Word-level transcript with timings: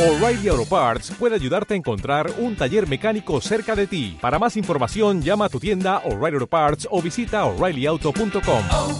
O'Reilly 0.00 0.48
Auto 0.48 0.64
Parts 0.64 1.10
puede 1.10 1.34
ayudarte 1.34 1.74
a 1.74 1.76
encontrar 1.76 2.32
un 2.38 2.56
taller 2.56 2.88
mecánico 2.88 3.38
cerca 3.42 3.76
de 3.76 3.86
ti. 3.86 4.16
Para 4.18 4.38
más 4.38 4.56
información, 4.56 5.20
llama 5.20 5.44
a 5.44 5.48
tu 5.50 5.60
tienda 5.60 5.98
O'Reilly 6.06 6.36
Auto 6.36 6.46
Parts 6.46 6.88
o 6.90 7.02
visita 7.02 7.44
oreillyauto.com. 7.44 8.62
oh, 8.72 8.98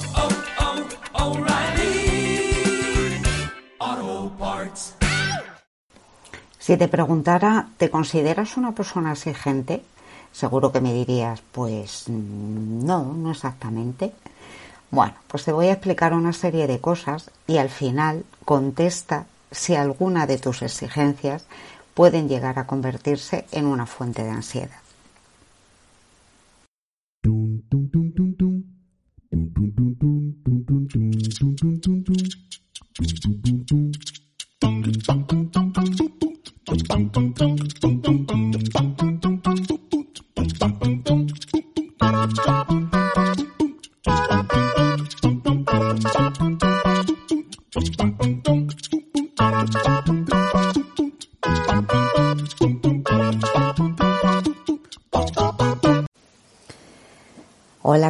oh, 3.81 4.33
Parts. 4.39 4.97
Si 6.59 6.77
te 6.77 6.87
preguntara, 6.87 7.69
¿te 7.79 7.89
consideras 7.89 8.59
una 8.59 8.73
persona 8.73 9.13
exigente? 9.13 9.83
Seguro 10.33 10.71
que 10.71 10.83
me 10.83 10.93
dirías, 10.93 11.43
pues 11.53 12.11
no, 12.11 13.15
no 13.15 13.31
exactamente. 13.31 14.13
Bueno, 14.91 15.15
pues 15.29 15.47
te 15.47 15.53
voy 15.53 15.69
a 15.69 15.73
explicar 15.73 16.13
una 16.13 16.35
serie 16.35 16.67
de 16.67 16.79
cosas 16.79 17.31
y 17.47 17.57
al 17.57 17.71
final 17.71 18.27
contesta 18.45 19.25
si 19.51 19.75
alguna 19.75 20.27
de 20.27 20.39
tus 20.39 20.63
exigencias 20.63 21.47
pueden 21.95 22.29
llegar 22.29 22.59
a 22.59 22.67
convertirse 22.67 23.47
en 23.53 23.67
una 23.67 23.87
fuente 23.87 24.23
de 24.23 24.31
ansiedad. 24.31 24.81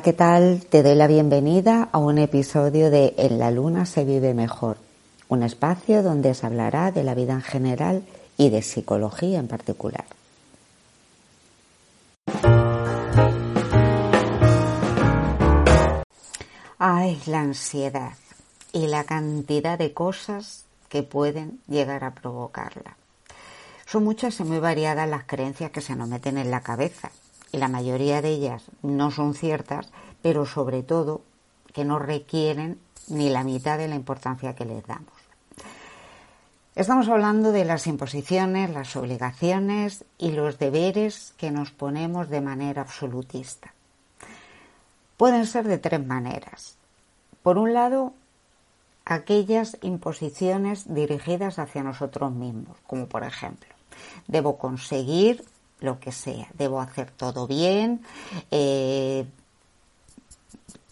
¿Qué 0.03 0.13
tal? 0.15 0.65
Te 0.65 0.83
doy 0.83 0.95
la 0.95 1.07
bienvenida 1.07 1.91
a 1.93 1.99
un 1.99 2.17
episodio 2.17 2.91
de 2.91 3.13
En 3.19 3.39
la 3.39 3.51
Luna 3.51 3.85
se 3.85 4.05
vive 4.05 4.33
mejor, 4.33 4.79
un 5.29 5.43
espacio 5.43 6.03
donde 6.03 6.33
se 6.33 6.47
hablará 6.47 6.91
de 6.91 7.03
la 7.03 7.15
vida 7.15 7.35
en 7.35 7.43
general 7.43 8.03
y 8.39 8.49
de 8.49 8.63
psicología 8.63 9.39
en 9.39 9.49
particular. 9.49 10.07
Ay, 16.79 17.21
la 17.27 17.41
ansiedad 17.41 18.13
y 18.73 18.87
la 18.87 19.05
cantidad 19.05 19.79
de 19.79 19.93
cosas 19.93 20.65
que 20.89 21.03
pueden 21.03 21.61
llegar 21.69 22.05
a 22.05 22.15
provocarla. 22.15 22.97
Son 23.85 24.05
muchas 24.05 24.41
y 24.41 24.45
muy 24.45 24.61
variadas 24.61 25.09
las 25.11 25.25
creencias 25.25 25.71
que 25.73 25.83
se 25.83 25.95
nos 25.95 26.09
meten 26.09 26.39
en 26.39 26.51
la 26.51 26.63
cabeza 26.63 27.11
la 27.53 27.69
mayoría 27.69 28.23
de 28.23 28.31
ellas 28.31 28.65
no 28.83 29.11
son 29.11 29.35
ciertas, 29.35 29.91
pero 30.23 30.47
sobre 30.47 30.83
todo 30.83 31.23
que 31.73 31.85
no 31.85 31.99
requieren 31.99 32.79
ni 33.09 33.29
la 33.29 33.45
mitad 33.45 33.79
de 33.79 33.89
la 33.89 33.97
importancia 33.97 34.55
que 34.55 34.65
les 34.65 34.87
damos. 34.87 35.13
Estamos 36.77 37.09
hablando 37.09 37.53
de 37.53 37.65
las 37.65 37.87
imposiciones, 37.87 38.71
las 38.71 38.95
obligaciones 38.97 40.05
y 40.19 40.31
los 40.31 40.59
deberes 40.59 41.35
que 41.37 41.51
nos 41.51 41.73
ponemos 41.73 42.29
de 42.29 42.41
manera 42.41 42.83
absolutista. 42.83 43.75
Pueden 45.17 45.47
ser 45.47 45.67
de 45.67 45.79
tres 45.79 46.07
maneras. 46.07 46.77
Por 47.43 47.59
un 47.59 47.75
lado, 47.75 48.15
aquellas 49.05 49.77
imposiciones 49.83 50.95
dirigidas 50.95 51.59
hacia 51.59 51.83
nosotros 51.83 52.33
mismos, 52.33 52.77
como 52.87 53.07
por 53.07 53.25
ejemplo, 53.25 53.69
debo 54.29 54.57
conseguir 54.57 55.45
lo 55.81 55.99
que 55.99 56.13
sea, 56.13 56.49
debo 56.55 56.81
hacer 56.81 57.11
todo 57.11 57.47
bien, 57.47 58.03
eh, 58.51 59.27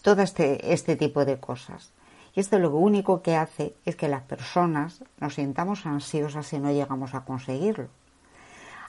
todo 0.01 0.21
este, 0.21 0.73
este 0.73 0.95
tipo 0.95 1.25
de 1.25 1.39
cosas. 1.39 1.91
Y 2.35 2.39
esto 2.39 2.59
lo 2.59 2.75
único 2.75 3.21
que 3.21 3.35
hace 3.35 3.73
es 3.85 3.95
que 3.95 4.07
las 4.07 4.23
personas 4.23 5.03
nos 5.19 5.35
sintamos 5.35 5.85
ansiosas 5.85 6.47
si 6.47 6.59
no 6.59 6.71
llegamos 6.71 7.13
a 7.13 7.21
conseguirlo. 7.21 7.87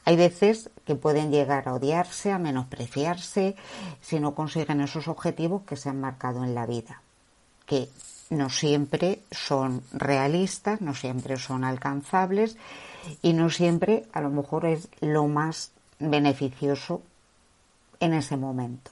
Hay 0.05 0.17
veces 0.17 0.71
que 0.85 0.95
pueden 0.95 1.31
llegar 1.31 1.69
a 1.69 1.75
odiarse, 1.75 2.33
a 2.33 2.39
menospreciarse, 2.39 3.57
si 4.01 4.19
no 4.19 4.35
consiguen 4.35 4.81
esos 4.81 5.09
objetivos 5.09 5.63
que 5.63 5.77
se 5.77 5.91
han 5.91 6.01
marcado 6.01 6.43
en 6.43 6.55
la 6.55 6.67
vida, 6.67 7.03
que 7.67 7.89
no 8.31 8.49
siempre 8.49 9.21
son 9.31 9.83
realistas, 9.93 10.81
no 10.81 10.95
siempre 10.95 11.37
son 11.37 11.65
alcanzables 11.65 12.57
y 13.23 13.33
no 13.33 13.51
siempre 13.51 14.07
a 14.13 14.21
lo 14.21 14.31
mejor 14.31 14.65
es 14.65 14.89
lo 15.01 15.27
más 15.27 15.73
beneficioso 16.01 17.03
en 18.01 18.15
ese 18.15 18.37
momento. 18.37 18.91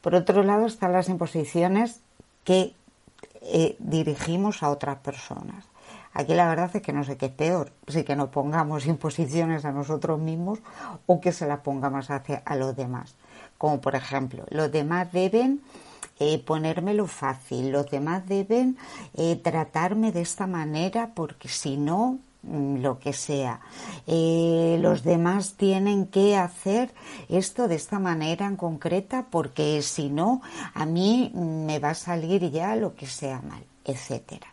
Por 0.00 0.14
otro 0.14 0.42
lado 0.42 0.66
están 0.66 0.92
las 0.92 1.08
imposiciones 1.08 2.00
que 2.44 2.74
eh, 3.42 3.76
dirigimos 3.78 4.62
a 4.62 4.70
otras 4.70 4.98
personas. 4.98 5.66
Aquí 6.12 6.34
la 6.34 6.48
verdad 6.48 6.70
es 6.74 6.82
que 6.82 6.92
no 6.92 7.04
sé 7.04 7.16
qué 7.16 7.26
es 7.26 7.32
peor, 7.32 7.72
si 7.86 8.04
que 8.04 8.16
nos 8.16 8.30
pongamos 8.30 8.86
imposiciones 8.94 9.64
a 9.64 9.72
nosotros 9.72 10.18
mismos 10.18 10.60
o 11.06 11.20
que 11.20 11.32
se 11.32 11.46
las 11.46 11.60
pongamos 11.60 12.10
hacia 12.10 12.42
a 12.44 12.56
los 12.56 12.76
demás. 12.76 13.14
Como 13.58 13.80
por 13.80 13.94
ejemplo, 13.94 14.44
los 14.50 14.72
demás 14.72 15.12
deben 15.12 15.60
eh, 16.18 16.38
ponérmelo 16.38 17.06
fácil, 17.06 17.72
los 17.72 17.90
demás 17.90 18.26
deben 18.26 18.76
eh, 19.14 19.36
tratarme 19.36 20.12
de 20.12 20.20
esta 20.20 20.46
manera 20.46 21.12
porque 21.14 21.48
si 21.48 21.76
no, 21.78 22.18
lo 22.42 22.98
que 22.98 23.12
sea. 23.12 23.60
Eh, 24.06 24.78
los 24.80 25.02
demás 25.02 25.54
tienen 25.54 26.06
que 26.06 26.36
hacer 26.36 26.92
esto 27.28 27.68
de 27.68 27.74
esta 27.74 27.98
manera 27.98 28.46
en 28.46 28.56
concreta 28.56 29.26
porque 29.30 29.82
si 29.82 30.08
no, 30.08 30.40
a 30.74 30.86
mí 30.86 31.30
mm, 31.34 31.66
me 31.66 31.78
va 31.78 31.90
a 31.90 31.94
salir 31.94 32.50
ya 32.50 32.76
lo 32.76 32.94
que 32.94 33.06
sea 33.06 33.40
mal, 33.42 33.64
etcétera. 33.84 34.48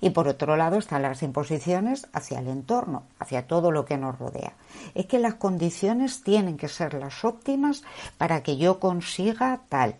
Y 0.00 0.10
por 0.10 0.28
otro 0.28 0.56
lado 0.56 0.78
están 0.78 1.02
las 1.02 1.22
imposiciones 1.22 2.06
hacia 2.12 2.38
el 2.38 2.48
entorno, 2.48 3.04
hacia 3.18 3.46
todo 3.46 3.72
lo 3.72 3.84
que 3.84 3.96
nos 3.96 4.18
rodea. 4.18 4.52
Es 4.94 5.06
que 5.06 5.18
las 5.18 5.34
condiciones 5.34 6.22
tienen 6.22 6.56
que 6.56 6.68
ser 6.68 6.94
las 6.94 7.24
óptimas 7.24 7.82
para 8.16 8.42
que 8.42 8.56
yo 8.56 8.78
consiga 8.78 9.60
tal. 9.68 9.96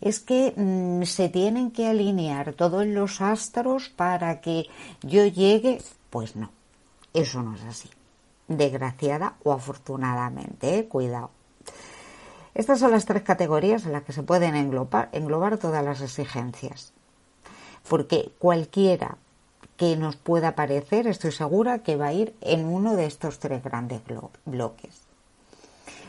Es 0.00 0.20
que 0.20 0.52
mmm, 0.56 1.02
se 1.04 1.28
tienen 1.28 1.70
que 1.70 1.88
alinear 1.88 2.52
todos 2.52 2.86
los 2.86 3.20
astros 3.20 3.88
para 3.88 4.40
que 4.40 4.66
yo 5.02 5.24
llegue. 5.24 5.78
Pues 6.10 6.36
no, 6.36 6.50
eso 7.12 7.42
no 7.42 7.54
es 7.54 7.62
así. 7.64 7.90
Desgraciada 8.48 9.36
o 9.44 9.52
afortunadamente, 9.52 10.78
¿eh? 10.78 10.88
cuidado. 10.88 11.30
Estas 12.54 12.80
son 12.80 12.90
las 12.90 13.04
tres 13.04 13.22
categorías 13.22 13.84
en 13.84 13.92
las 13.92 14.02
que 14.02 14.12
se 14.12 14.22
pueden 14.22 14.56
englobar, 14.56 15.10
englobar 15.12 15.58
todas 15.58 15.84
las 15.84 16.00
exigencias. 16.00 16.92
Porque 17.88 18.32
cualquiera 18.38 19.18
que 19.76 19.96
nos 19.96 20.16
pueda 20.16 20.56
parecer, 20.56 21.06
estoy 21.06 21.30
segura 21.30 21.84
que 21.84 21.96
va 21.96 22.08
a 22.08 22.12
ir 22.12 22.34
en 22.40 22.64
uno 22.66 22.96
de 22.96 23.06
estos 23.06 23.38
tres 23.38 23.62
grandes 23.62 24.00
bloques. 24.44 25.02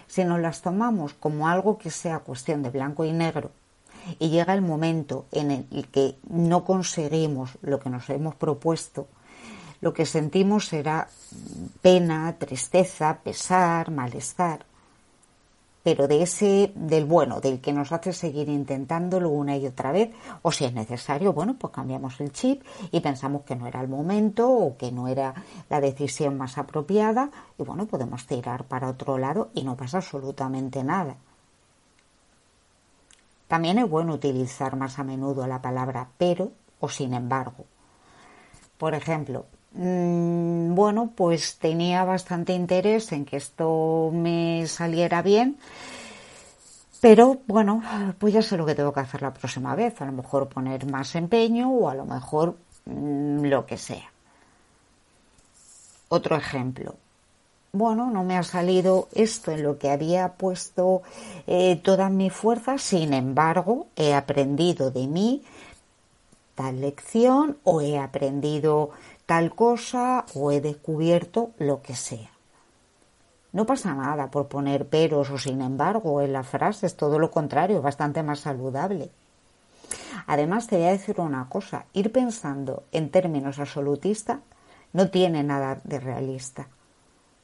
Si 0.07 0.23
nos 0.23 0.39
las 0.39 0.63
tomamos 0.63 1.13
como 1.13 1.47
algo 1.47 1.77
que 1.77 1.91
sea 1.91 2.19
cuestión 2.19 2.63
de 2.63 2.71
blanco 2.71 3.05
y 3.05 3.11
negro 3.11 3.51
y 4.17 4.29
llega 4.29 4.55
el 4.55 4.63
momento 4.63 5.27
en 5.31 5.51
el 5.51 5.87
que 5.89 6.15
no 6.27 6.65
conseguimos 6.65 7.59
lo 7.61 7.79
que 7.79 7.91
nos 7.91 8.09
hemos 8.09 8.33
propuesto, 8.33 9.07
lo 9.81 9.93
que 9.93 10.05
sentimos 10.05 10.67
será 10.67 11.07
pena, 11.81 12.35
tristeza, 12.37 13.19
pesar, 13.23 13.91
malestar 13.91 14.65
pero 15.83 16.07
de 16.07 16.21
ese, 16.21 16.71
del 16.75 17.05
bueno, 17.05 17.39
del 17.39 17.61
que 17.61 17.73
nos 17.73 17.91
hace 17.91 18.13
seguir 18.13 18.49
intentándolo 18.49 19.29
una 19.29 19.57
y 19.57 19.65
otra 19.65 19.91
vez, 19.91 20.11
o 20.41 20.51
si 20.51 20.65
es 20.65 20.73
necesario, 20.73 21.33
bueno, 21.33 21.55
pues 21.57 21.73
cambiamos 21.73 22.19
el 22.19 22.31
chip 22.31 22.63
y 22.91 22.99
pensamos 22.99 23.43
que 23.43 23.55
no 23.55 23.65
era 23.65 23.81
el 23.81 23.87
momento 23.87 24.49
o 24.49 24.77
que 24.77 24.91
no 24.91 25.07
era 25.07 25.33
la 25.69 25.79
decisión 25.79 26.37
más 26.37 26.57
apropiada, 26.57 27.31
y 27.57 27.63
bueno, 27.63 27.85
podemos 27.87 28.27
tirar 28.27 28.65
para 28.65 28.89
otro 28.89 29.17
lado 29.17 29.49
y 29.53 29.63
no 29.63 29.75
pasa 29.77 29.97
absolutamente 29.97 30.83
nada. 30.83 31.15
También 33.47 33.79
es 33.79 33.89
bueno 33.89 34.13
utilizar 34.13 34.75
más 34.75 34.99
a 34.99 35.03
menudo 35.03 35.47
la 35.47 35.61
palabra 35.61 36.09
pero 36.17 36.51
o 36.81 36.89
sin 36.89 37.13
embargo. 37.13 37.65
Por 38.77 38.93
ejemplo, 38.93 39.45
mmm, 39.73 40.75
bueno, 40.75 41.11
pues 41.15 41.57
tenía 41.57 42.03
bastante 42.03 42.53
interés 42.53 43.11
en 43.11 43.25
que 43.25 43.37
esto 43.37 44.11
me 44.13 44.65
saliera 44.67 45.21
bien, 45.21 45.57
pero 47.01 47.37
bueno, 47.47 47.81
pues 48.17 48.33
ya 48.33 48.41
sé 48.41 48.57
lo 48.57 48.65
que 48.65 48.75
tengo 48.75 48.93
que 48.93 48.99
hacer 48.99 49.21
la 49.21 49.33
próxima 49.33 49.75
vez. 49.75 50.01
A 50.01 50.05
lo 50.05 50.11
mejor 50.11 50.49
poner 50.49 50.85
más 50.85 51.15
empeño 51.15 51.71
o 51.71 51.89
a 51.89 51.95
lo 51.95 52.05
mejor 52.05 52.57
mmm, 52.85 53.45
lo 53.45 53.65
que 53.65 53.77
sea. 53.77 54.11
Otro 56.09 56.35
ejemplo. 56.35 56.95
Bueno, 57.71 58.09
no 58.09 58.23
me 58.23 58.35
ha 58.35 58.41
salido 58.41 59.09
esto 59.13 59.51
en 59.51 59.61
lo 59.61 59.77
que 59.77 59.91
había 59.91 60.33
puesto 60.33 61.03
eh, 61.45 61.79
todas 61.83 62.09
mis 62.09 62.33
fuerzas, 62.33 62.81
sin 62.81 63.13
embargo, 63.13 63.85
he 63.95 64.15
aprendido 64.15 64.89
de 64.89 65.05
mí 65.05 65.43
tal 66.55 66.81
lección 66.81 67.57
o 67.63 67.79
he 67.79 67.99
aprendido 67.99 68.89
tal 69.29 69.53
cosa 69.53 70.25
o 70.33 70.51
he 70.51 70.59
descubierto 70.59 71.51
lo 71.59 71.83
que 71.83 71.95
sea. 71.95 72.31
No 73.51 73.67
pasa 73.67 73.93
nada 73.93 74.31
por 74.31 74.47
poner 74.47 74.87
peros 74.87 75.29
o 75.29 75.37
sin 75.37 75.61
embargo 75.61 76.23
en 76.23 76.33
las 76.33 76.47
frases, 76.47 76.97
todo 76.97 77.19
lo 77.19 77.29
contrario, 77.29 77.79
bastante 77.83 78.23
más 78.23 78.39
saludable. 78.39 79.11
Además, 80.25 80.65
te 80.65 80.77
voy 80.77 80.85
a 80.85 80.97
decir 80.97 81.19
una 81.19 81.47
cosa, 81.47 81.85
ir 81.93 82.11
pensando 82.11 82.85
en 82.91 83.11
términos 83.11 83.59
absolutistas 83.59 84.39
no 84.93 85.11
tiene 85.11 85.43
nada 85.43 85.79
de 85.83 85.99
realista, 85.99 86.67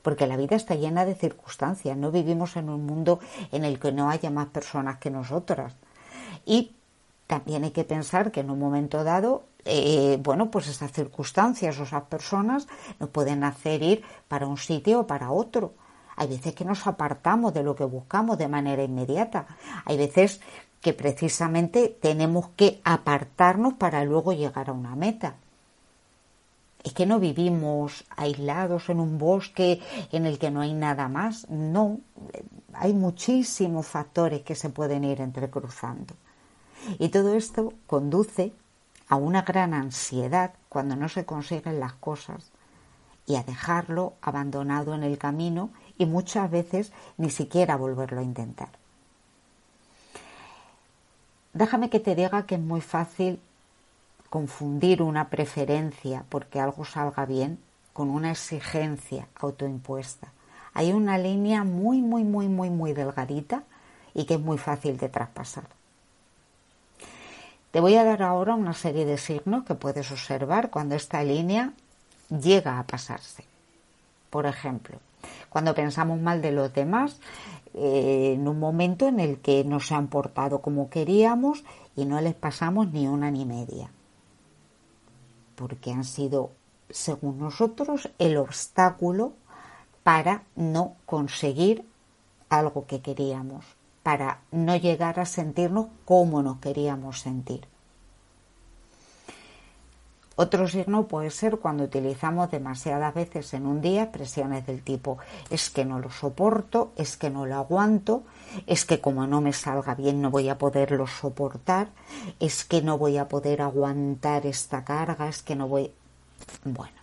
porque 0.01 0.25
la 0.25 0.37
vida 0.37 0.55
está 0.55 0.73
llena 0.73 1.05
de 1.05 1.13
circunstancias, 1.13 1.95
no 1.95 2.09
vivimos 2.09 2.55
en 2.55 2.69
un 2.69 2.83
mundo 2.87 3.19
en 3.51 3.63
el 3.63 3.77
que 3.77 3.91
no 3.91 4.09
haya 4.09 4.31
más 4.31 4.47
personas 4.47 4.97
que 4.97 5.11
nosotras. 5.11 5.75
Y 6.47 6.71
también 7.27 7.63
hay 7.63 7.71
que 7.71 7.83
pensar 7.83 8.31
que 8.31 8.39
en 8.39 8.49
un 8.49 8.57
momento 8.57 9.03
dado, 9.03 9.43
eh, 9.65 10.19
bueno, 10.21 10.51
pues 10.51 10.67
esas 10.67 10.91
circunstancias 10.91 11.79
o 11.79 11.83
esas 11.83 12.03
personas 12.03 12.67
nos 12.99 13.09
pueden 13.09 13.43
hacer 13.43 13.81
ir 13.81 14.03
para 14.27 14.45
un 14.45 14.57
sitio 14.57 15.01
o 15.01 15.07
para 15.07 15.31
otro. 15.31 15.73
Hay 16.15 16.27
veces 16.27 16.53
que 16.53 16.63
nos 16.63 16.85
apartamos 16.87 17.53
de 17.53 17.63
lo 17.63 17.75
que 17.75 17.83
buscamos 17.83 18.37
de 18.37 18.47
manera 18.47 18.83
inmediata. 18.83 19.47
Hay 19.85 19.97
veces 19.97 20.39
que 20.81 20.93
precisamente 20.93 21.89
tenemos 21.99 22.49
que 22.55 22.79
apartarnos 22.83 23.73
para 23.73 24.05
luego 24.05 24.33
llegar 24.33 24.69
a 24.69 24.73
una 24.73 24.95
meta. 24.95 25.35
Es 26.83 26.93
que 26.93 27.07
no 27.07 27.19
vivimos 27.19 28.05
aislados 28.15 28.89
en 28.89 28.99
un 28.99 29.17
bosque 29.17 29.81
en 30.11 30.27
el 30.27 30.37
que 30.37 30.51
no 30.51 30.61
hay 30.61 30.75
nada 30.75 31.09
más. 31.09 31.49
No, 31.49 31.99
hay 32.73 32.93
muchísimos 32.93 33.87
factores 33.87 34.43
que 34.43 34.53
se 34.53 34.69
pueden 34.69 35.03
ir 35.03 35.21
entrecruzando. 35.21 36.13
Y 36.99 37.09
todo 37.09 37.33
esto 37.33 37.73
conduce 37.87 38.53
a 39.07 39.15
una 39.15 39.43
gran 39.43 39.73
ansiedad 39.73 40.53
cuando 40.69 40.95
no 40.95 41.09
se 41.09 41.25
consiguen 41.25 41.79
las 41.79 41.93
cosas 41.93 42.51
y 43.27 43.35
a 43.35 43.43
dejarlo 43.43 44.13
abandonado 44.21 44.93
en 44.93 45.03
el 45.03 45.17
camino 45.17 45.69
y 45.97 46.05
muchas 46.05 46.49
veces 46.49 46.91
ni 47.17 47.29
siquiera 47.29 47.75
volverlo 47.75 48.19
a 48.19 48.23
intentar. 48.23 48.69
Déjame 51.53 51.89
que 51.89 51.99
te 51.99 52.15
diga 52.15 52.45
que 52.45 52.55
es 52.55 52.61
muy 52.61 52.81
fácil 52.81 53.39
confundir 54.29 55.01
una 55.01 55.29
preferencia 55.29 56.25
porque 56.29 56.59
algo 56.59 56.83
salga 56.83 57.25
bien 57.25 57.59
con 57.93 58.09
una 58.09 58.31
exigencia 58.31 59.27
autoimpuesta. 59.35 60.33
Hay 60.73 60.91
una 60.91 61.17
línea 61.17 61.63
muy, 61.63 62.01
muy, 62.01 62.25
muy, 62.25 62.49
muy, 62.49 62.69
muy 62.69 62.91
delgadita 62.91 63.63
y 64.13 64.25
que 64.25 64.33
es 64.33 64.41
muy 64.41 64.57
fácil 64.57 64.97
de 64.97 65.07
traspasar. 65.07 65.69
Te 67.75 67.81
voy 67.81 67.95
a 67.95 68.05
dar 68.05 68.23
ahora 68.23 68.55
una 68.55 68.71
serie 68.71 69.03
de 69.03 69.17
signos 69.17 69.65
que 69.65 69.75
puedes 69.75 70.09
observar 70.09 70.69
cuando 70.69 70.95
esta 70.95 71.21
línea 71.25 71.73
llega 72.29 72.79
a 72.79 72.87
pasarse. 72.87 73.43
Por 74.29 74.45
ejemplo, 74.45 74.99
cuando 75.49 75.75
pensamos 75.75 76.21
mal 76.21 76.41
de 76.41 76.53
los 76.53 76.73
demás, 76.73 77.19
eh, 77.73 78.35
en 78.37 78.47
un 78.47 78.59
momento 78.59 79.09
en 79.09 79.19
el 79.19 79.39
que 79.39 79.65
no 79.65 79.81
se 79.81 79.93
han 79.93 80.07
portado 80.07 80.61
como 80.61 80.89
queríamos 80.89 81.65
y 81.97 82.05
no 82.05 82.21
les 82.21 82.33
pasamos 82.33 82.93
ni 82.93 83.09
una 83.09 83.29
ni 83.29 83.43
media. 83.43 83.91
Porque 85.55 85.91
han 85.91 86.05
sido, 86.05 86.51
según 86.89 87.39
nosotros, 87.39 88.09
el 88.19 88.37
obstáculo 88.37 89.33
para 90.01 90.43
no 90.55 90.95
conseguir 91.05 91.83
algo 92.47 92.85
que 92.87 93.01
queríamos, 93.01 93.65
para 94.05 94.41
no 94.51 94.75
llegar 94.75 95.19
a 95.19 95.25
sentirnos 95.25 95.87
como 96.05 96.43
nos 96.43 96.59
queríamos 96.59 97.21
sentir. 97.21 97.65
Otro 100.35 100.67
signo 100.67 101.07
puede 101.07 101.31
ser 101.31 101.57
cuando 101.57 101.85
utilizamos 101.85 102.51
demasiadas 102.51 103.15
veces 103.15 103.51
en 103.55 103.65
un 103.65 103.81
día 103.81 104.03
expresiones 104.03 104.67
del 104.67 104.83
tipo 104.83 105.17
es 105.49 105.71
que 105.71 105.85
no 105.85 105.97
lo 105.97 106.11
soporto, 106.11 106.91
es 106.97 107.17
que 107.17 107.31
no 107.31 107.47
lo 107.47 107.55
aguanto, 107.55 108.21
es 108.67 108.85
que 108.85 109.01
como 109.01 109.25
no 109.25 109.41
me 109.41 109.53
salga 109.53 109.95
bien 109.95 110.21
no 110.21 110.29
voy 110.29 110.49
a 110.49 110.59
poderlo 110.59 111.07
soportar, 111.07 111.87
es 112.39 112.63
que 112.63 112.83
no 112.83 112.99
voy 112.99 113.17
a 113.17 113.27
poder 113.27 113.63
aguantar 113.63 114.45
esta 114.45 114.85
carga, 114.85 115.27
es 115.27 115.41
que 115.41 115.55
no 115.55 115.67
voy... 115.67 115.91
Bueno, 116.63 116.99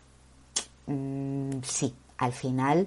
mm, 0.87 1.63
sí, 1.65 1.97
al 2.17 2.33
final 2.33 2.87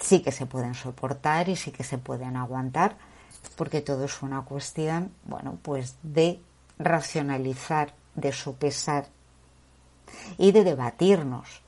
sí 0.00 0.20
que 0.20 0.32
se 0.32 0.46
pueden 0.46 0.74
soportar 0.74 1.48
y 1.48 1.56
sí 1.56 1.70
que 1.70 1.84
se 1.84 1.98
pueden 1.98 2.36
aguantar 2.36 2.96
porque 3.56 3.80
todo 3.80 4.04
es 4.04 4.22
una 4.22 4.42
cuestión, 4.42 5.12
bueno, 5.24 5.58
pues 5.62 5.96
de 6.02 6.40
racionalizar, 6.78 7.92
de 8.14 8.32
sopesar 8.32 9.06
y 10.38 10.52
de 10.52 10.64
debatirnos, 10.64 11.62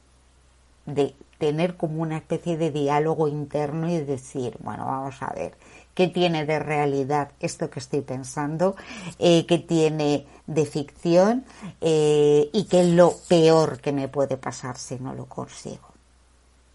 de 0.87 1.15
tener 1.39 1.77
como 1.77 2.03
una 2.03 2.19
especie 2.19 2.57
de 2.57 2.71
diálogo 2.71 3.29
interno 3.29 3.91
y 3.91 3.99
decir, 3.99 4.57
bueno, 4.61 4.87
vamos 4.87 5.23
a 5.23 5.33
ver, 5.33 5.57
¿qué 5.95 6.09
tiene 6.09 6.45
de 6.45 6.59
realidad 6.59 7.33
esto 7.41 7.71
que 7.71 7.81
estoy 7.81 8.03
pensando? 8.03 8.77
Eh, 9.19 9.47
¿Qué 9.47 9.59
tiene 9.59 10.27
de 10.47 10.67
ficción? 10.67 11.45
Eh, 11.81 12.51
¿Y 12.53 12.65
qué 12.65 12.83
es 12.83 12.89
lo 12.89 13.15
peor 13.29 13.81
que 13.81 13.93
me 13.93 14.09
puede 14.09 14.37
pasar 14.37 14.77
si 14.77 14.97
no 14.97 15.15
lo 15.15 15.27
consigo? 15.27 15.90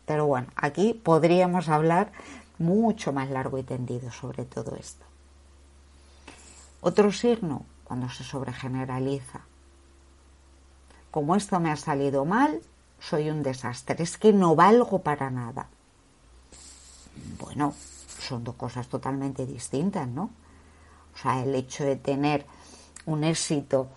Pero 0.05 0.25
bueno, 0.27 0.47
aquí 0.55 0.93
podríamos 0.93 1.69
hablar 1.69 2.11
mucho 2.57 3.11
más 3.11 3.29
largo 3.29 3.57
y 3.57 3.63
tendido 3.63 4.11
sobre 4.11 4.45
todo 4.45 4.75
esto. 4.75 5.05
Otro 6.81 7.11
signo, 7.11 7.65
cuando 7.83 8.09
se 8.09 8.23
sobregeneraliza, 8.23 9.41
como 11.11 11.35
esto 11.35 11.59
me 11.59 11.71
ha 11.71 11.75
salido 11.75 12.25
mal, 12.25 12.61
soy 12.99 13.29
un 13.29 13.41
desastre, 13.41 14.03
es 14.03 14.17
que 14.17 14.33
no 14.33 14.55
valgo 14.55 14.99
para 14.99 15.29
nada. 15.29 15.67
Bueno, 17.39 17.73
son 18.19 18.43
dos 18.43 18.55
cosas 18.55 18.87
totalmente 18.87 19.45
distintas, 19.45 20.07
¿no? 20.07 20.29
O 21.13 21.17
sea, 21.17 21.41
el 21.41 21.55
hecho 21.55 21.83
de 21.85 21.95
tener 21.95 22.45
un 23.05 23.23
éxito 23.23 23.87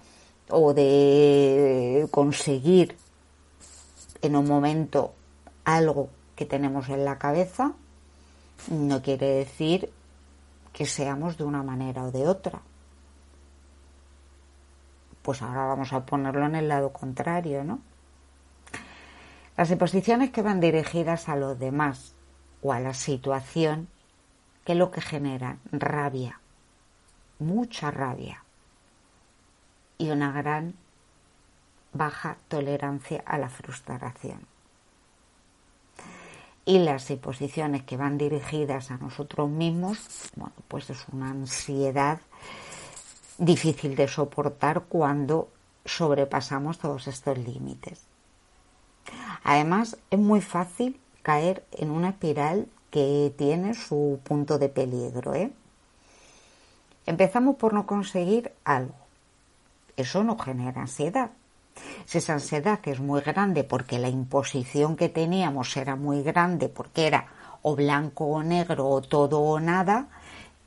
o 0.51 0.73
de 0.73 2.07
conseguir 2.11 2.97
en 4.23 4.37
un 4.37 4.47
momento 4.47 5.13
algo 5.77 6.09
que 6.35 6.47
tenemos 6.47 6.89
en 6.89 7.05
la 7.05 7.19
cabeza 7.19 7.73
no 8.71 9.03
quiere 9.03 9.27
decir 9.27 9.91
que 10.73 10.87
seamos 10.87 11.37
de 11.37 11.45
una 11.45 11.63
manera 11.63 12.05
o 12.05 12.11
de 12.11 12.27
otra 12.27 12.63
pues 15.23 15.43
ahora 15.43 15.67
vamos 15.67 15.93
a 15.93 16.07
ponerlo 16.07 16.47
en 16.47 16.55
el 16.55 16.69
lado 16.69 16.91
contrario, 16.91 17.63
¿no? 17.63 17.81
Las 19.59 19.71
imposiciones 19.71 20.31
que 20.31 20.41
van 20.41 20.59
dirigidas 20.59 21.29
a 21.29 21.37
los 21.37 21.59
demás 21.59 22.15
o 22.63 22.73
a 22.73 22.81
la 22.81 22.95
situación, 22.95 23.89
¿qué 24.65 24.73
es 24.73 24.79
lo 24.79 24.91
que 24.91 25.03
generan? 25.03 25.61
Rabia, 25.71 26.41
mucha 27.41 27.91
rabia 27.91 28.43
y 29.99 30.09
una 30.09 30.33
gran 30.33 30.73
baja 31.93 32.39
tolerancia 32.49 33.23
a 33.27 33.37
la 33.37 33.51
frustración. 33.51 34.58
Y 36.69 36.81
las 36.81 37.09
imposiciones 37.09 37.85
que 37.85 37.97
van 37.97 38.19
dirigidas 38.19 38.91
a 38.91 38.99
nosotros 38.99 39.49
mismos, 39.49 39.99
bueno, 40.37 40.53
pues 40.69 40.91
es 40.91 41.09
una 41.11 41.31
ansiedad 41.31 42.21
difícil 43.39 43.97
de 43.97 44.07
soportar 44.07 44.83
cuando 44.83 45.49
sobrepasamos 45.87 46.79
todos 46.79 47.09
estos 47.09 47.39
límites. 47.39 48.03
Además, 49.45 49.97
es 50.11 50.19
muy 50.19 50.43
fácil 50.43 51.01
caer 51.23 51.65
en 51.73 51.91
una 51.91 52.11
espiral 52.11 52.69
que 52.91 53.33
tiene 53.39 53.73
su 53.73 54.21
punto 54.23 54.59
de 54.59 54.69
peligro. 54.69 55.35
¿eh? 55.35 55.51
Empezamos 57.07 57.57
por 57.57 57.73
no 57.73 57.87
conseguir 57.87 58.53
algo. 58.65 58.95
Eso 59.97 60.23
nos 60.23 60.45
genera 60.45 60.83
ansiedad. 60.83 61.31
Si 62.07 62.19
esa 62.19 62.35
ansiedad 62.35 62.81
es 62.85 63.01
muy 63.01 63.21
grande 63.21 63.65
porque 63.65 63.99
la 63.99 64.09
imposición 64.09 64.97
que 64.97 65.09
teníamos 65.09 65.77
era 65.77 65.97
muy 65.97 66.23
grande, 66.23 66.69
porque 66.69 67.07
era 67.07 67.27
o 67.63 67.75
blanco 67.75 68.27
o 68.27 68.43
negro 68.43 68.89
o 68.89 69.03
todo 69.03 69.41
o 69.41 69.61
nada, 69.61 70.09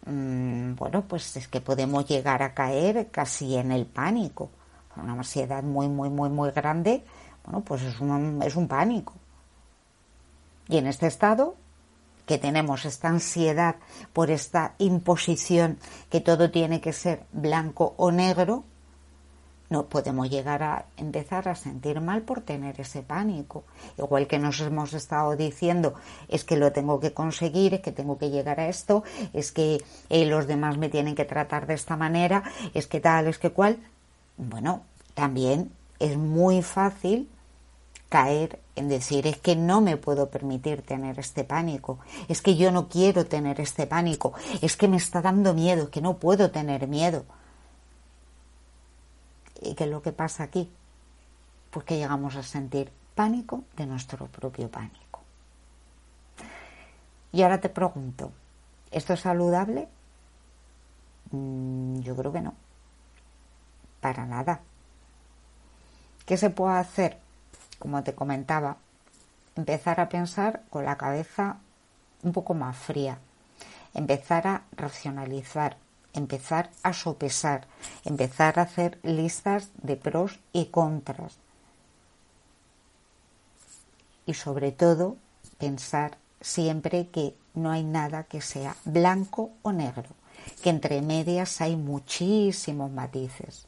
Mm, 0.06 0.76
bueno, 0.76 1.04
pues 1.08 1.36
es 1.38 1.48
que 1.48 1.62
podemos 1.62 2.08
llegar 2.08 2.42
a 2.42 2.54
caer 2.54 3.10
casi 3.12 3.56
en 3.56 3.72
el 3.72 3.86
pánico. 3.86 4.50
Una 4.96 5.14
ansiedad 5.14 5.64
muy, 5.64 5.88
muy, 5.88 6.10
muy, 6.10 6.30
muy 6.30 6.52
grande, 6.52 7.04
bueno, 7.46 7.62
pues 7.62 7.82
es 7.84 8.00
un, 8.00 8.42
es 8.44 8.56
un 8.56 8.68
pánico. 8.68 9.14
Y 10.68 10.78
en 10.78 10.88
este 10.88 11.08
estado, 11.08 11.56
que 12.26 12.38
tenemos 12.38 12.86
esta 12.86 13.10
ansiedad 13.10 13.76
por 14.14 14.32
esta 14.32 14.74
imposición 14.80 15.78
que 16.10 16.22
todo 16.22 16.52
tiene 16.52 16.82
que 16.82 16.94
ser 16.94 17.26
blanco 17.32 17.94
o 17.98 18.12
negro, 18.12 18.64
no 19.72 19.86
podemos 19.86 20.30
llegar 20.30 20.62
a 20.64 20.86
empezar 20.98 21.48
a 21.48 21.56
sentir 21.56 22.02
mal 22.02 22.24
por 22.24 22.42
tener 22.42 22.80
ese 22.80 23.02
pánico. 23.02 23.64
Igual 23.98 24.28
que 24.28 24.38
nos 24.38 24.60
hemos 24.60 24.94
estado 24.94 25.38
diciendo, 25.38 25.94
es 26.28 26.44
que 26.44 26.58
lo 26.58 26.74
tengo 26.74 27.00
que 27.00 27.14
conseguir, 27.14 27.74
es 27.74 27.80
que 27.80 27.94
tengo 27.94 28.18
que 28.18 28.30
llegar 28.30 28.60
a 28.60 28.68
esto, 28.68 29.04
es 29.32 29.54
que 29.54 29.82
eh, 30.10 30.26
los 30.26 30.46
demás 30.46 30.78
me 30.78 30.90
tienen 30.90 31.16
que 31.16 31.24
tratar 31.24 31.68
de 31.68 31.76
esta 31.76 31.96
manera, 31.96 32.44
es 32.74 32.86
que 32.86 33.00
tal, 33.00 33.28
es 33.28 33.40
que 33.40 33.52
cual. 33.52 33.78
Bueno, 34.36 34.84
también 35.14 35.72
es 36.00 36.18
muy 36.18 36.62
fácil 36.62 37.30
caer 38.10 38.60
en 38.76 38.90
decir 38.90 39.26
es 39.26 39.38
que 39.38 39.56
no 39.56 39.80
me 39.80 39.96
puedo 39.96 40.30
permitir 40.30 40.82
tener 40.82 41.18
este 41.18 41.46
pánico, 41.46 42.00
es 42.28 42.42
que 42.42 42.58
yo 42.58 42.70
no 42.74 42.90
quiero 42.90 43.26
tener 43.26 43.62
este 43.62 43.88
pánico, 43.88 44.34
es 44.62 44.76
que 44.76 44.90
me 44.90 44.98
está 44.98 45.22
dando 45.22 45.54
miedo, 45.54 45.84
es 45.84 45.90
que 45.90 46.02
no 46.02 46.18
puedo 46.18 46.52
tener 46.52 46.90
miedo. 46.90 47.24
¿Y 49.62 49.76
qué 49.76 49.86
es 49.86 49.90
lo 49.90 50.02
que 50.02 50.12
pasa 50.12 50.44
aquí? 50.44 50.70
Pues 51.70 51.86
que 51.86 51.98
llegamos 51.98 52.36
a 52.36 52.44
sentir 52.44 52.92
pánico 53.16 53.64
de 53.78 53.86
nuestro 53.86 54.28
propio 54.28 54.70
pánico. 54.70 55.22
Y 57.32 57.44
ahora 57.44 57.62
te 57.62 57.70
pregunto, 57.70 58.32
¿esto 58.92 59.14
es 59.14 59.22
saludable? 59.22 59.88
Mm, 61.32 62.00
yo 62.00 62.16
creo 62.16 62.34
que 62.34 62.42
no. 62.42 62.54
Para 64.02 64.26
nada. 64.26 64.60
¿Qué 66.26 66.36
se 66.38 66.50
puede 66.50 66.78
hacer? 66.78 67.20
Como 67.80 68.04
te 68.04 68.14
comentaba, 68.14 68.78
empezar 69.56 70.00
a 70.00 70.10
pensar 70.10 70.64
con 70.70 70.86
la 70.86 70.98
cabeza 70.98 71.58
un 72.24 72.32
poco 72.32 72.54
más 72.54 72.78
fría, 72.78 73.18
empezar 73.94 74.48
a 74.48 74.62
racionalizar, 74.74 75.78
empezar 76.14 76.70
a 76.84 76.94
sopesar, 76.94 77.68
empezar 78.06 78.60
a 78.60 78.64
hacer 78.64 79.00
listas 79.04 79.70
de 79.82 79.96
pros 79.96 80.40
y 80.54 80.66
contras. 80.66 81.38
Y 84.26 84.34
sobre 84.34 84.72
todo, 84.72 85.18
pensar 85.58 86.18
siempre 86.40 87.08
que 87.08 87.36
no 87.54 87.72
hay 87.72 87.84
nada 87.84 88.24
que 88.24 88.42
sea 88.42 88.76
blanco 88.86 89.52
o 89.62 89.72
negro, 89.72 90.10
que 90.64 90.70
entre 90.70 91.02
medias 91.02 91.62
hay 91.62 91.76
muchísimos 91.76 92.92
matices 92.92 93.66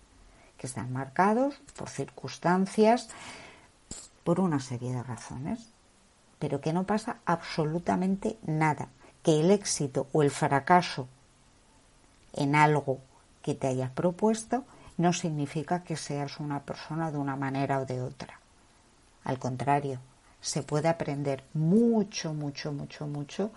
que 0.57 0.67
están 0.67 0.93
marcados 0.93 1.55
por 1.75 1.89
circunstancias, 1.89 3.09
por 4.23 4.39
una 4.39 4.59
serie 4.59 4.93
de 4.93 5.03
razones, 5.03 5.59
pero 6.39 6.61
que 6.61 6.73
no 6.73 6.85
pasa 6.85 7.17
absolutamente 7.25 8.37
nada, 8.45 8.87
que 9.21 9.41
el 9.41 9.51
éxito 9.51 10.07
o 10.13 10.23
el 10.23 10.31
fracaso 10.31 11.07
en 12.33 12.55
algo 12.55 12.99
que 13.41 13.53
te 13.55 13.67
hayas 13.67 13.91
propuesto 13.91 14.63
no 14.97 15.13
significa 15.13 15.83
que 15.83 15.95
seas 15.95 16.39
una 16.39 16.61
persona 16.61 17.11
de 17.11 17.17
una 17.17 17.35
manera 17.35 17.79
o 17.79 17.85
de 17.85 18.01
otra. 18.01 18.39
Al 19.23 19.39
contrario, 19.39 19.99
se 20.41 20.61
puede 20.63 20.89
aprender 20.89 21.43
mucho, 21.53 22.33
mucho, 22.33 22.71
mucho, 22.71 23.07
mucho 23.07 23.51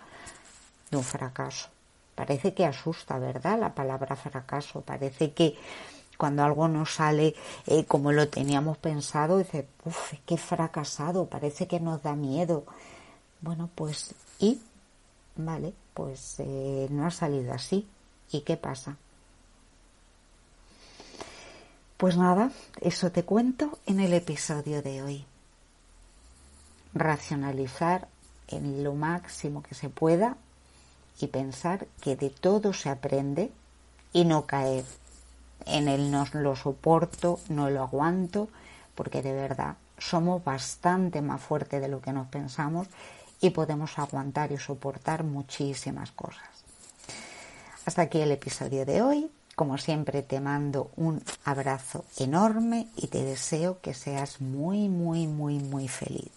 de 0.90 0.96
un 0.96 1.04
fracaso. 1.04 1.68
Parece 2.14 2.54
que 2.54 2.64
asusta, 2.64 3.18
¿verdad? 3.18 3.58
La 3.58 3.74
palabra 3.74 4.16
fracaso. 4.16 4.80
Parece 4.80 5.32
que 5.32 5.56
cuando 6.16 6.44
algo 6.44 6.66
no 6.68 6.86
sale 6.86 7.34
eh, 7.66 7.84
como 7.84 8.12
lo 8.12 8.28
teníamos 8.28 8.78
pensado, 8.78 9.38
dice, 9.38 9.68
uff, 9.84 10.14
qué 10.24 10.38
fracasado, 10.38 11.26
parece 11.26 11.66
que 11.66 11.80
nos 11.80 12.02
da 12.02 12.14
miedo. 12.14 12.64
Bueno, 13.40 13.68
pues, 13.74 14.14
¿y? 14.38 14.60
Vale, 15.36 15.74
pues 15.92 16.36
eh, 16.38 16.86
no 16.90 17.06
ha 17.06 17.10
salido 17.10 17.52
así. 17.52 17.86
¿Y 18.30 18.40
qué 18.40 18.56
pasa? 18.56 18.96
Pues 21.96 22.16
nada, 22.16 22.50
eso 22.82 23.10
te 23.10 23.24
cuento 23.24 23.78
en 23.86 24.00
el 24.00 24.12
episodio 24.12 24.82
de 24.82 25.02
hoy. 25.02 25.24
Racionalizar 26.92 28.08
en 28.48 28.84
lo 28.84 28.94
máximo 28.94 29.62
que 29.62 29.74
se 29.74 29.88
pueda 29.88 30.36
y 31.20 31.28
pensar 31.28 31.86
que 32.00 32.16
de 32.16 32.30
todo 32.30 32.72
se 32.72 32.90
aprende 32.90 33.50
y 34.12 34.24
no 34.24 34.46
caer 34.46 34.84
en 35.64 35.88
el 35.88 36.10
no 36.10 36.26
lo 36.32 36.54
soporto, 36.54 37.40
no 37.48 37.70
lo 37.70 37.82
aguanto, 37.82 38.48
porque 38.94 39.22
de 39.22 39.32
verdad 39.32 39.76
somos 39.98 40.44
bastante 40.44 41.22
más 41.22 41.40
fuertes 41.40 41.80
de 41.80 41.88
lo 41.88 42.00
que 42.00 42.12
nos 42.12 42.26
pensamos 42.28 42.88
y 43.40 43.50
podemos 43.50 43.98
aguantar 43.98 44.52
y 44.52 44.58
soportar 44.58 45.24
muchísimas 45.24 46.12
cosas. 46.12 46.65
Hasta 47.86 48.02
aquí 48.02 48.18
el 48.18 48.32
episodio 48.32 48.84
de 48.84 49.00
hoy. 49.00 49.30
Como 49.54 49.78
siempre 49.78 50.22
te 50.22 50.40
mando 50.40 50.90
un 50.96 51.22
abrazo 51.44 52.04
enorme 52.18 52.88
y 52.96 53.06
te 53.06 53.22
deseo 53.22 53.80
que 53.80 53.94
seas 53.94 54.40
muy, 54.40 54.88
muy, 54.88 55.28
muy, 55.28 55.60
muy 55.60 55.86
feliz. 55.86 56.32